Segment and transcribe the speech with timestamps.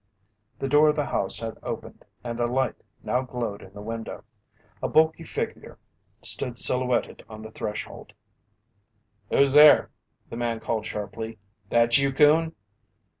[0.57, 4.23] The door of the house had opened and a light now glowed in the window.
[4.81, 5.77] A bulky figure
[6.23, 8.13] stood silhouetted on the threshold.
[9.29, 9.91] "Who's there?"
[10.27, 11.37] the man called sharply.
[11.69, 12.55] "That you, Coon?"